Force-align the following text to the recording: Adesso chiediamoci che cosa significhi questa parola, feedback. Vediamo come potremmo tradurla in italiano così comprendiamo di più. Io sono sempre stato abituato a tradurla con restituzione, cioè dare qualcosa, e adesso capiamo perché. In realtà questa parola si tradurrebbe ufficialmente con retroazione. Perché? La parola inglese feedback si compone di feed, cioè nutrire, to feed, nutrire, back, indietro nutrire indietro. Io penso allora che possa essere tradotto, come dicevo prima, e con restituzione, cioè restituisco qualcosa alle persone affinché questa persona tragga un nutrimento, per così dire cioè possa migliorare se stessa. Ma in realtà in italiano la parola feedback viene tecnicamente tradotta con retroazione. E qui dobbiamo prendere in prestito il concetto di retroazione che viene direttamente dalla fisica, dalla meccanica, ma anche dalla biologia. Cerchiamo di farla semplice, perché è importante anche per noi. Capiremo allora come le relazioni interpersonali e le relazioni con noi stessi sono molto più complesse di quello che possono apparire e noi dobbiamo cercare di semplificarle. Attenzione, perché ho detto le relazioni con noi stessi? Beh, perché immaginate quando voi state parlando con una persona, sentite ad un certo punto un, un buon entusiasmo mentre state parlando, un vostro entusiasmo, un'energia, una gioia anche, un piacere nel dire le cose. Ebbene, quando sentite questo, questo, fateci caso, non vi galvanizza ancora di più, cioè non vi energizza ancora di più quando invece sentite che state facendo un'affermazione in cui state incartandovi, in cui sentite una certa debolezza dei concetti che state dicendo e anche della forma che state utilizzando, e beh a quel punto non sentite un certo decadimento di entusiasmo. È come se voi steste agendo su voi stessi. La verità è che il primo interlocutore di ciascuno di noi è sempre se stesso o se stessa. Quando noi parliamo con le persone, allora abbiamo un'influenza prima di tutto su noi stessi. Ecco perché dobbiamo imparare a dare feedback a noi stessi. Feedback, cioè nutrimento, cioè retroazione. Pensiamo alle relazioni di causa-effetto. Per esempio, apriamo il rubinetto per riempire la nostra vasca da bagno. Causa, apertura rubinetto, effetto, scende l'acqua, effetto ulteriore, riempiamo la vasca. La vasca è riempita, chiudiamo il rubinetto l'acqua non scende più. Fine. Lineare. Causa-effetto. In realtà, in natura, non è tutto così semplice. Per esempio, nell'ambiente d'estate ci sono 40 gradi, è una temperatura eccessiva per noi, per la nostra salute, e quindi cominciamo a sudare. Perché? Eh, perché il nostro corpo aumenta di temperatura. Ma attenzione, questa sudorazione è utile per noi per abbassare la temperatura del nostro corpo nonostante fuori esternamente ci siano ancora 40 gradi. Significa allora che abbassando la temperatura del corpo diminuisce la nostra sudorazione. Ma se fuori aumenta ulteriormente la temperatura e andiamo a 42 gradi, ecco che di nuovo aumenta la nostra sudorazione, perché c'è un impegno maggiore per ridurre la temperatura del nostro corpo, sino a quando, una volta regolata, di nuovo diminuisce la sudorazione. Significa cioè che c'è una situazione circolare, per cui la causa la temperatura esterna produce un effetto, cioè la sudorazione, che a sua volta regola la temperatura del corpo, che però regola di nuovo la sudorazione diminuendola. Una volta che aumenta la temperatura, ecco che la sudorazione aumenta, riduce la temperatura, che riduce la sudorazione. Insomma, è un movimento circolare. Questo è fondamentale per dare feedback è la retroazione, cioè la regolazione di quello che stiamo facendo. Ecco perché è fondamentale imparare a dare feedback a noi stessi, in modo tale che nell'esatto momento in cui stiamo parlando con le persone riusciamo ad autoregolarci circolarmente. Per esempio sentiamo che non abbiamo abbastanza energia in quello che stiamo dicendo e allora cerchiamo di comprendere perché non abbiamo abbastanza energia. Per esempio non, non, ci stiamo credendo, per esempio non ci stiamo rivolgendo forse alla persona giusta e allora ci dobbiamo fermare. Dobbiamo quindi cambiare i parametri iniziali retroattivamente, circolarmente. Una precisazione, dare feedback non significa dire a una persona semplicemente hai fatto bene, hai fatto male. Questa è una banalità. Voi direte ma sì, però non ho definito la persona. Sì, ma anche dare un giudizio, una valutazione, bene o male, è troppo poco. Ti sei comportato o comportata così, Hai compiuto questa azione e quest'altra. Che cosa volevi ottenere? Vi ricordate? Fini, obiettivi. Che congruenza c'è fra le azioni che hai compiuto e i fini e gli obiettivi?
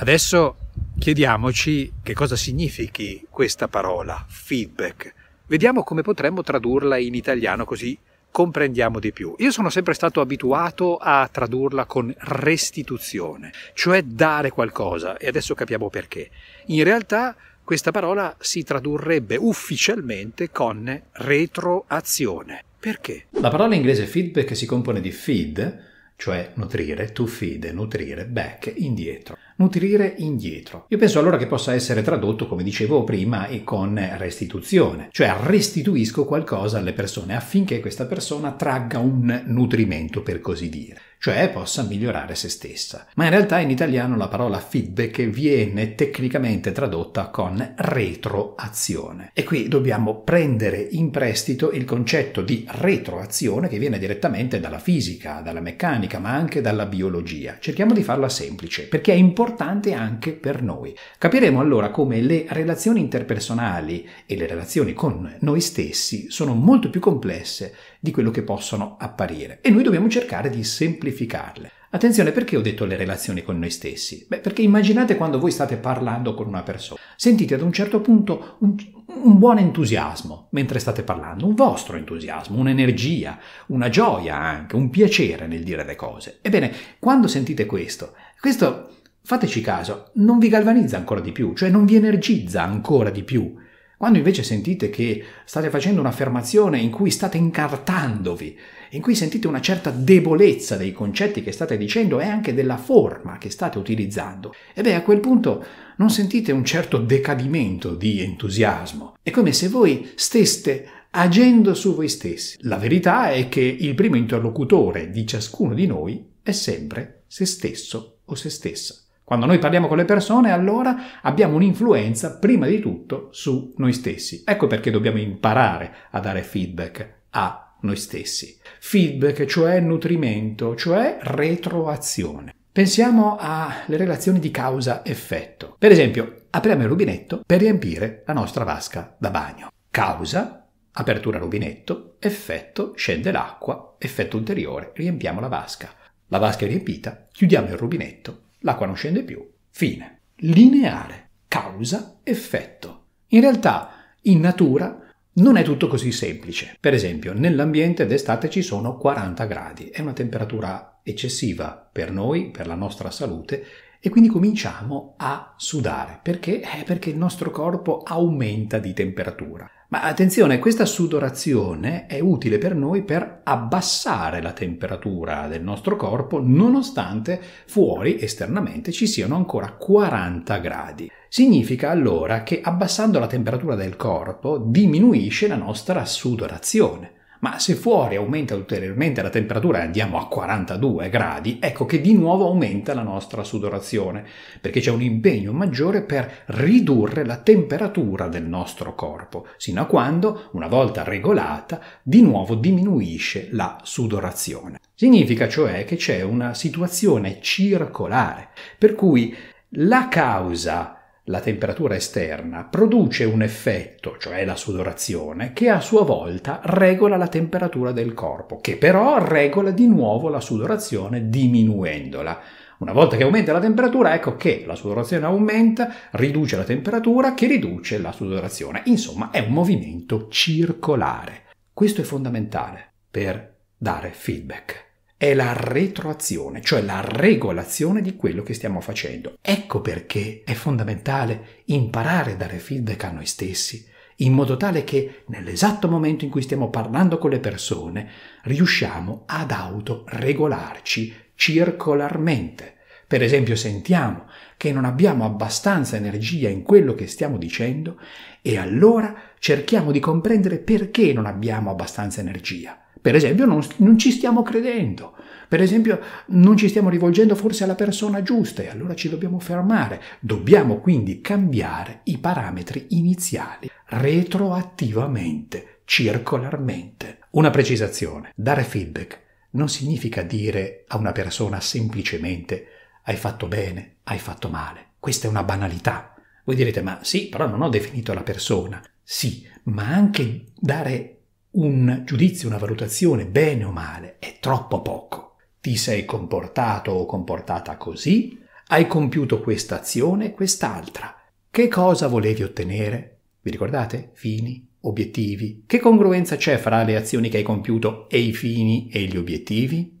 Adesso 0.00 0.56
chiediamoci 0.96 1.94
che 2.04 2.14
cosa 2.14 2.36
significhi 2.36 3.26
questa 3.28 3.66
parola, 3.66 4.24
feedback. 4.28 5.12
Vediamo 5.48 5.82
come 5.82 6.02
potremmo 6.02 6.44
tradurla 6.44 6.98
in 6.98 7.14
italiano 7.14 7.64
così 7.64 7.98
comprendiamo 8.30 9.00
di 9.00 9.10
più. 9.10 9.34
Io 9.38 9.50
sono 9.50 9.70
sempre 9.70 9.94
stato 9.94 10.20
abituato 10.20 10.98
a 10.98 11.28
tradurla 11.28 11.86
con 11.86 12.14
restituzione, 12.16 13.50
cioè 13.74 14.02
dare 14.04 14.50
qualcosa, 14.50 15.16
e 15.16 15.26
adesso 15.26 15.54
capiamo 15.54 15.90
perché. 15.90 16.30
In 16.66 16.84
realtà 16.84 17.34
questa 17.64 17.90
parola 17.90 18.36
si 18.38 18.62
tradurrebbe 18.62 19.34
ufficialmente 19.34 20.52
con 20.52 21.02
retroazione. 21.10 22.62
Perché? 22.78 23.26
La 23.30 23.48
parola 23.48 23.74
inglese 23.74 24.06
feedback 24.06 24.54
si 24.54 24.64
compone 24.64 25.00
di 25.00 25.10
feed, 25.10 25.86
cioè 26.14 26.52
nutrire, 26.54 27.10
to 27.10 27.26
feed, 27.26 27.64
nutrire, 27.64 28.26
back, 28.26 28.72
indietro 28.76 29.36
nutrire 29.58 30.14
indietro. 30.18 30.86
Io 30.88 30.98
penso 30.98 31.18
allora 31.18 31.36
che 31.36 31.46
possa 31.46 31.74
essere 31.74 32.02
tradotto, 32.02 32.46
come 32.46 32.62
dicevo 32.62 33.04
prima, 33.04 33.46
e 33.46 33.64
con 33.64 33.98
restituzione, 34.16 35.08
cioè 35.12 35.34
restituisco 35.42 36.24
qualcosa 36.24 36.78
alle 36.78 36.92
persone 36.92 37.36
affinché 37.36 37.80
questa 37.80 38.06
persona 38.06 38.52
tragga 38.52 38.98
un 38.98 39.42
nutrimento, 39.46 40.22
per 40.22 40.40
così 40.40 40.68
dire 40.68 41.00
cioè 41.20 41.50
possa 41.50 41.82
migliorare 41.82 42.34
se 42.34 42.48
stessa. 42.48 43.06
Ma 43.14 43.24
in 43.24 43.30
realtà 43.30 43.58
in 43.58 43.70
italiano 43.70 44.16
la 44.16 44.28
parola 44.28 44.60
feedback 44.60 45.22
viene 45.24 45.94
tecnicamente 45.94 46.72
tradotta 46.72 47.26
con 47.26 47.74
retroazione. 47.76 49.30
E 49.34 49.42
qui 49.42 49.66
dobbiamo 49.68 50.20
prendere 50.20 50.78
in 50.78 51.10
prestito 51.10 51.72
il 51.72 51.84
concetto 51.84 52.40
di 52.40 52.64
retroazione 52.68 53.68
che 53.68 53.78
viene 53.78 53.98
direttamente 53.98 54.60
dalla 54.60 54.78
fisica, 54.78 55.40
dalla 55.40 55.60
meccanica, 55.60 56.20
ma 56.20 56.30
anche 56.30 56.60
dalla 56.60 56.86
biologia. 56.86 57.56
Cerchiamo 57.58 57.92
di 57.92 58.04
farla 58.04 58.28
semplice, 58.28 58.86
perché 58.86 59.12
è 59.12 59.16
importante 59.16 59.46
anche 59.94 60.32
per 60.32 60.62
noi. 60.62 60.94
Capiremo 61.18 61.60
allora 61.60 61.90
come 61.90 62.20
le 62.20 62.46
relazioni 62.48 63.00
interpersonali 63.00 64.08
e 64.26 64.36
le 64.36 64.46
relazioni 64.46 64.92
con 64.92 65.36
noi 65.40 65.60
stessi 65.60 66.30
sono 66.30 66.54
molto 66.54 66.90
più 66.90 67.00
complesse 67.00 67.74
di 68.00 68.10
quello 68.10 68.30
che 68.30 68.42
possono 68.42 68.96
apparire 68.98 69.60
e 69.62 69.70
noi 69.70 69.82
dobbiamo 69.82 70.08
cercare 70.08 70.50
di 70.50 70.64
semplificarle. 70.64 71.72
Attenzione, 71.90 72.32
perché 72.32 72.54
ho 72.54 72.60
detto 72.60 72.84
le 72.84 72.96
relazioni 72.96 73.42
con 73.42 73.58
noi 73.58 73.70
stessi? 73.70 74.26
Beh, 74.28 74.40
perché 74.40 74.60
immaginate 74.60 75.16
quando 75.16 75.38
voi 75.38 75.50
state 75.50 75.78
parlando 75.78 76.34
con 76.34 76.46
una 76.46 76.62
persona, 76.62 77.00
sentite 77.16 77.54
ad 77.54 77.62
un 77.62 77.72
certo 77.72 78.02
punto 78.02 78.56
un, 78.58 78.76
un 79.06 79.38
buon 79.38 79.56
entusiasmo 79.56 80.48
mentre 80.50 80.80
state 80.80 81.02
parlando, 81.02 81.46
un 81.46 81.54
vostro 81.54 81.96
entusiasmo, 81.96 82.58
un'energia, 82.58 83.38
una 83.68 83.88
gioia 83.88 84.36
anche, 84.36 84.76
un 84.76 84.90
piacere 84.90 85.46
nel 85.46 85.62
dire 85.62 85.82
le 85.82 85.96
cose. 85.96 86.40
Ebbene, 86.42 86.72
quando 86.98 87.26
sentite 87.26 87.64
questo, 87.64 88.12
questo, 88.38 88.90
fateci 89.22 89.60
caso, 89.60 90.10
non 90.14 90.38
vi 90.38 90.48
galvanizza 90.48 90.96
ancora 90.96 91.20
di 91.20 91.32
più, 91.32 91.54
cioè 91.54 91.70
non 91.70 91.84
vi 91.84 91.96
energizza 91.96 92.62
ancora 92.62 93.10
di 93.10 93.22
più 93.22 93.54
quando 93.98 94.18
invece 94.18 94.44
sentite 94.44 94.90
che 94.90 95.24
state 95.44 95.70
facendo 95.70 96.00
un'affermazione 96.00 96.78
in 96.78 96.92
cui 96.92 97.10
state 97.10 97.36
incartandovi, 97.36 98.56
in 98.90 99.02
cui 99.02 99.16
sentite 99.16 99.48
una 99.48 99.60
certa 99.60 99.90
debolezza 99.90 100.76
dei 100.76 100.92
concetti 100.92 101.42
che 101.42 101.50
state 101.50 101.76
dicendo 101.76 102.20
e 102.20 102.26
anche 102.26 102.54
della 102.54 102.76
forma 102.76 103.38
che 103.38 103.50
state 103.50 103.76
utilizzando, 103.76 104.54
e 104.72 104.82
beh 104.82 104.94
a 104.94 105.02
quel 105.02 105.18
punto 105.18 105.64
non 105.96 106.10
sentite 106.10 106.52
un 106.52 106.64
certo 106.64 106.98
decadimento 106.98 107.96
di 107.96 108.20
entusiasmo. 108.20 109.16
È 109.20 109.30
come 109.30 109.52
se 109.52 109.66
voi 109.66 110.08
steste 110.14 110.86
agendo 111.10 111.74
su 111.74 111.96
voi 111.96 112.08
stessi. 112.08 112.56
La 112.60 112.76
verità 112.76 113.32
è 113.32 113.48
che 113.48 113.62
il 113.62 113.96
primo 113.96 114.14
interlocutore 114.14 115.10
di 115.10 115.26
ciascuno 115.26 115.74
di 115.74 115.86
noi 115.86 116.24
è 116.40 116.52
sempre 116.52 117.24
se 117.26 117.44
stesso 117.46 118.18
o 118.26 118.34
se 118.36 118.48
stessa. 118.48 119.07
Quando 119.28 119.44
noi 119.44 119.58
parliamo 119.58 119.88
con 119.88 119.98
le 119.98 120.06
persone, 120.06 120.52
allora 120.52 121.20
abbiamo 121.20 121.56
un'influenza 121.56 122.38
prima 122.38 122.66
di 122.66 122.80
tutto 122.80 123.28
su 123.30 123.74
noi 123.76 123.92
stessi. 123.92 124.42
Ecco 124.42 124.66
perché 124.66 124.90
dobbiamo 124.90 125.18
imparare 125.18 125.94
a 126.12 126.20
dare 126.20 126.40
feedback 126.40 127.24
a 127.32 127.76
noi 127.82 127.96
stessi. 127.96 128.58
Feedback, 128.80 129.44
cioè 129.44 129.80
nutrimento, 129.80 130.74
cioè 130.76 131.18
retroazione. 131.20 132.54
Pensiamo 132.72 133.36
alle 133.38 133.98
relazioni 133.98 134.38
di 134.38 134.50
causa-effetto. 134.50 135.76
Per 135.78 135.90
esempio, 135.90 136.44
apriamo 136.48 136.84
il 136.84 136.88
rubinetto 136.88 137.42
per 137.44 137.58
riempire 137.58 138.22
la 138.24 138.32
nostra 138.32 138.64
vasca 138.64 139.14
da 139.18 139.28
bagno. 139.28 139.68
Causa, 139.90 140.66
apertura 140.92 141.36
rubinetto, 141.36 142.14
effetto, 142.18 142.94
scende 142.96 143.30
l'acqua, 143.30 143.96
effetto 143.98 144.38
ulteriore, 144.38 144.92
riempiamo 144.94 145.38
la 145.38 145.48
vasca. 145.48 145.90
La 146.28 146.38
vasca 146.38 146.64
è 146.64 146.68
riempita, 146.68 147.26
chiudiamo 147.30 147.66
il 147.66 147.76
rubinetto 147.76 148.46
l'acqua 148.60 148.86
non 148.86 148.96
scende 148.96 149.22
più. 149.22 149.46
Fine. 149.70 150.20
Lineare. 150.36 151.30
Causa-effetto. 151.48 153.04
In 153.28 153.40
realtà, 153.40 153.90
in 154.22 154.40
natura, 154.40 155.00
non 155.34 155.56
è 155.56 155.62
tutto 155.62 155.86
così 155.86 156.12
semplice. 156.12 156.76
Per 156.80 156.94
esempio, 156.94 157.32
nell'ambiente 157.32 158.06
d'estate 158.06 158.50
ci 158.50 158.62
sono 158.62 158.96
40 158.96 159.44
gradi, 159.44 159.88
è 159.88 160.00
una 160.00 160.12
temperatura 160.12 161.00
eccessiva 161.02 161.88
per 161.90 162.10
noi, 162.10 162.50
per 162.50 162.66
la 162.66 162.74
nostra 162.74 163.10
salute, 163.10 163.64
e 164.00 164.10
quindi 164.10 164.28
cominciamo 164.28 165.14
a 165.16 165.54
sudare. 165.56 166.20
Perché? 166.22 166.60
Eh, 166.60 166.84
perché 166.84 167.10
il 167.10 167.16
nostro 167.16 167.50
corpo 167.50 168.02
aumenta 168.02 168.78
di 168.78 168.92
temperatura. 168.92 169.68
Ma 169.90 170.02
attenzione, 170.02 170.58
questa 170.58 170.84
sudorazione 170.84 172.04
è 172.04 172.20
utile 172.20 172.58
per 172.58 172.74
noi 172.74 173.02
per 173.04 173.40
abbassare 173.42 174.42
la 174.42 174.52
temperatura 174.52 175.48
del 175.48 175.62
nostro 175.62 175.96
corpo 175.96 176.42
nonostante 176.44 177.40
fuori 177.64 178.20
esternamente 178.20 178.92
ci 178.92 179.06
siano 179.06 179.34
ancora 179.34 179.72
40 179.72 180.58
gradi. 180.58 181.10
Significa 181.30 181.88
allora 181.88 182.42
che 182.42 182.60
abbassando 182.62 183.18
la 183.18 183.26
temperatura 183.26 183.76
del 183.76 183.96
corpo 183.96 184.58
diminuisce 184.58 185.48
la 185.48 185.56
nostra 185.56 186.04
sudorazione. 186.04 187.12
Ma 187.40 187.58
se 187.60 187.74
fuori 187.74 188.16
aumenta 188.16 188.56
ulteriormente 188.56 189.22
la 189.22 189.30
temperatura 189.30 189.78
e 189.78 189.82
andiamo 189.82 190.18
a 190.18 190.26
42 190.26 191.08
gradi, 191.08 191.58
ecco 191.60 191.86
che 191.86 192.00
di 192.00 192.14
nuovo 192.14 192.46
aumenta 192.46 192.94
la 192.94 193.02
nostra 193.02 193.44
sudorazione, 193.44 194.24
perché 194.60 194.80
c'è 194.80 194.90
un 194.90 195.02
impegno 195.02 195.52
maggiore 195.52 196.02
per 196.02 196.44
ridurre 196.46 197.24
la 197.24 197.36
temperatura 197.36 198.26
del 198.26 198.44
nostro 198.44 198.94
corpo, 198.96 199.46
sino 199.56 199.82
a 199.82 199.86
quando, 199.86 200.48
una 200.52 200.66
volta 200.66 201.04
regolata, 201.04 201.80
di 202.02 202.22
nuovo 202.22 202.56
diminuisce 202.56 203.48
la 203.52 203.78
sudorazione. 203.82 204.80
Significa 204.94 205.48
cioè 205.48 205.84
che 205.84 205.94
c'è 205.94 206.22
una 206.22 206.54
situazione 206.54 207.38
circolare, 207.40 208.48
per 208.76 208.96
cui 208.96 209.32
la 209.72 210.08
causa 210.08 210.97
la 211.28 211.40
temperatura 211.40 211.94
esterna 211.94 212.64
produce 212.64 213.24
un 213.24 213.42
effetto, 213.42 214.16
cioè 214.18 214.44
la 214.44 214.56
sudorazione, 214.56 215.52
che 215.52 215.68
a 215.68 215.80
sua 215.80 216.02
volta 216.02 216.60
regola 216.64 217.16
la 217.16 217.28
temperatura 217.28 217.92
del 217.92 218.14
corpo, 218.14 218.60
che 218.60 218.76
però 218.76 219.18
regola 219.18 219.70
di 219.70 219.86
nuovo 219.86 220.28
la 220.28 220.40
sudorazione 220.40 221.28
diminuendola. 221.28 222.40
Una 222.78 222.92
volta 222.92 223.16
che 223.16 223.24
aumenta 223.24 223.52
la 223.52 223.60
temperatura, 223.60 224.14
ecco 224.14 224.36
che 224.36 224.64
la 224.66 224.74
sudorazione 224.74 225.26
aumenta, 225.26 225.92
riduce 226.12 226.56
la 226.56 226.64
temperatura, 226.64 227.34
che 227.34 227.46
riduce 227.46 227.98
la 227.98 228.12
sudorazione. 228.12 228.82
Insomma, 228.86 229.30
è 229.30 229.40
un 229.40 229.52
movimento 229.52 230.28
circolare. 230.30 231.46
Questo 231.74 232.00
è 232.00 232.04
fondamentale 232.04 232.92
per 233.10 233.56
dare 233.76 234.10
feedback 234.12 234.87
è 235.18 235.34
la 235.34 235.52
retroazione, 235.52 236.62
cioè 236.62 236.80
la 236.80 237.00
regolazione 237.04 238.00
di 238.00 238.14
quello 238.14 238.44
che 238.44 238.54
stiamo 238.54 238.80
facendo. 238.80 239.36
Ecco 239.42 239.80
perché 239.80 240.42
è 240.44 240.52
fondamentale 240.52 241.62
imparare 241.66 242.32
a 242.32 242.36
dare 242.36 242.58
feedback 242.58 243.02
a 243.02 243.10
noi 243.10 243.26
stessi, 243.26 243.84
in 244.18 244.32
modo 244.32 244.56
tale 244.56 244.84
che 244.84 245.24
nell'esatto 245.26 245.88
momento 245.88 246.24
in 246.24 246.30
cui 246.30 246.42
stiamo 246.42 246.70
parlando 246.70 247.18
con 247.18 247.30
le 247.30 247.40
persone 247.40 248.08
riusciamo 248.44 249.24
ad 249.26 249.50
autoregolarci 249.50 251.12
circolarmente. 251.34 252.76
Per 253.08 253.20
esempio 253.20 253.56
sentiamo 253.56 254.26
che 254.56 254.70
non 254.70 254.84
abbiamo 254.84 255.24
abbastanza 255.24 255.96
energia 255.96 256.48
in 256.48 256.62
quello 256.62 256.94
che 256.94 257.08
stiamo 257.08 257.38
dicendo 257.38 257.98
e 258.40 258.56
allora 258.56 259.14
cerchiamo 259.40 259.90
di 259.90 259.98
comprendere 259.98 260.58
perché 260.58 261.12
non 261.12 261.26
abbiamo 261.26 261.70
abbastanza 261.70 262.20
energia. 262.20 262.82
Per 263.00 263.14
esempio 263.14 263.46
non, 263.46 263.64
non, 263.76 263.98
ci 263.98 264.10
stiamo 264.10 264.42
credendo, 264.42 265.14
per 265.48 265.60
esempio 265.60 266.00
non 266.26 266.56
ci 266.56 266.68
stiamo 266.68 266.88
rivolgendo 266.88 267.34
forse 267.34 267.64
alla 267.64 267.74
persona 267.74 268.22
giusta 268.22 268.62
e 268.62 268.68
allora 268.68 268.94
ci 268.94 269.08
dobbiamo 269.08 269.38
fermare. 269.38 270.00
Dobbiamo 270.20 270.78
quindi 270.80 271.20
cambiare 271.20 272.00
i 272.04 272.18
parametri 272.18 272.86
iniziali 272.90 273.70
retroattivamente, 273.86 275.80
circolarmente. 275.84 277.20
Una 277.30 277.50
precisazione, 277.50 278.32
dare 278.34 278.62
feedback 278.62 279.26
non 279.50 279.68
significa 279.68 280.22
dire 280.22 280.84
a 280.88 280.98
una 280.98 281.12
persona 281.12 281.60
semplicemente 281.60 282.66
hai 283.04 283.16
fatto 283.16 283.48
bene, 283.48 283.96
hai 284.04 284.18
fatto 284.18 284.48
male. 284.48 284.88
Questa 284.98 285.26
è 285.26 285.30
una 285.30 285.44
banalità. 285.44 286.14
Voi 286.44 286.56
direte 286.56 286.82
ma 286.82 286.98
sì, 287.02 287.28
però 287.28 287.46
non 287.46 287.62
ho 287.62 287.68
definito 287.70 288.12
la 288.12 288.22
persona. 288.22 288.82
Sì, 289.02 289.48
ma 289.64 289.86
anche 289.86 290.44
dare 290.54 291.17
un 291.52 292.02
giudizio, 292.04 292.48
una 292.48 292.58
valutazione, 292.58 293.26
bene 293.26 293.64
o 293.64 293.70
male, 293.70 294.16
è 294.18 294.38
troppo 294.40 294.82
poco. 294.82 295.36
Ti 295.60 295.76
sei 295.76 296.04
comportato 296.04 296.92
o 296.92 297.06
comportata 297.06 297.76
così, 297.76 298.38
Hai 298.70 298.86
compiuto 298.86 299.40
questa 299.40 299.80
azione 299.80 300.26
e 300.26 300.32
quest'altra. 300.32 301.18
Che 301.50 301.68
cosa 301.68 302.06
volevi 302.06 302.42
ottenere? 302.42 303.20
Vi 303.40 303.50
ricordate? 303.50 304.10
Fini, 304.12 304.62
obiettivi. 304.80 305.62
Che 305.66 305.80
congruenza 305.80 306.36
c'è 306.36 306.58
fra 306.58 306.82
le 306.82 306.96
azioni 306.96 307.30
che 307.30 307.38
hai 307.38 307.42
compiuto 307.42 308.10
e 308.10 308.18
i 308.18 308.34
fini 308.34 308.90
e 308.92 309.04
gli 309.04 309.16
obiettivi? 309.16 309.97